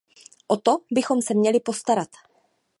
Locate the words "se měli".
1.21-1.59